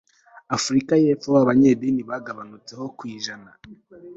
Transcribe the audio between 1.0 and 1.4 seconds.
y epfo b